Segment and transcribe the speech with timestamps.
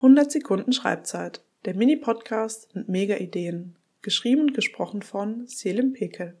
[0.00, 1.42] 100 Sekunden Schreibzeit.
[1.64, 3.74] Der Mini-Podcast mit Mega-Ideen.
[4.00, 6.40] Geschrieben und gesprochen von Selim Pekel.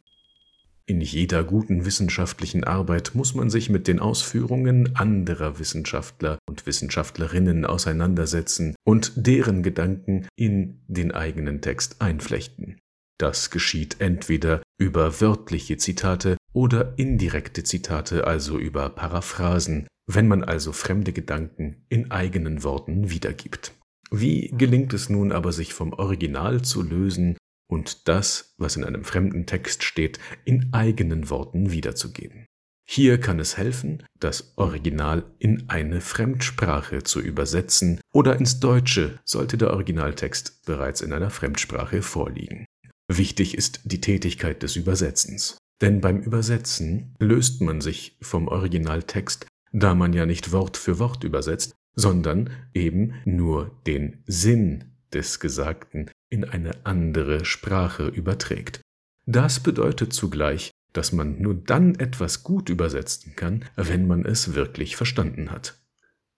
[0.86, 7.64] In jeder guten wissenschaftlichen Arbeit muss man sich mit den Ausführungen anderer Wissenschaftler und Wissenschaftlerinnen
[7.64, 12.78] auseinandersetzen und deren Gedanken in den eigenen Text einflechten.
[13.18, 20.72] Das geschieht entweder über wörtliche Zitate oder indirekte Zitate, also über Paraphrasen, wenn man also
[20.72, 23.74] fremde Gedanken in eigenen Worten wiedergibt.
[24.10, 27.36] Wie gelingt es nun aber, sich vom Original zu lösen
[27.70, 32.46] und das, was in einem fremden Text steht, in eigenen Worten wiederzugeben?
[32.90, 39.58] Hier kann es helfen, das Original in eine Fremdsprache zu übersetzen oder ins Deutsche, sollte
[39.58, 42.64] der Originaltext bereits in einer Fremdsprache vorliegen.
[43.12, 45.58] Wichtig ist die Tätigkeit des Übersetzens.
[45.82, 51.24] Denn beim Übersetzen löst man sich vom Originaltext, da man ja nicht Wort für Wort
[51.24, 58.80] übersetzt, sondern eben nur den Sinn des Gesagten in eine andere Sprache überträgt.
[59.26, 64.96] Das bedeutet zugleich, dass man nur dann etwas gut übersetzen kann, wenn man es wirklich
[64.96, 65.78] verstanden hat.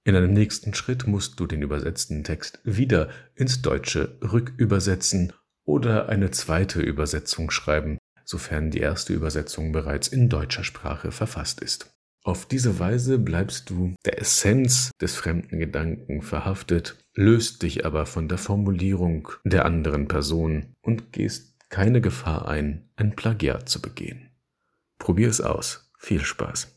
[0.03, 5.33] In einem nächsten Schritt musst du den übersetzten Text wieder ins Deutsche rückübersetzen
[5.65, 11.93] oder eine zweite Übersetzung schreiben, sofern die erste Übersetzung bereits in deutscher Sprache verfasst ist.
[12.23, 18.29] Auf diese Weise bleibst du der Essenz des fremden Gedanken verhaftet, löst dich aber von
[18.29, 24.31] der Formulierung der anderen Person und gehst keine Gefahr ein, ein Plagiat zu begehen.
[24.99, 25.91] Probier es aus.
[25.99, 26.77] Viel Spaß.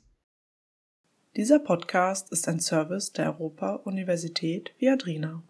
[1.36, 5.44] Dieser Podcast ist ein Service der Europa-Universität Viadrina.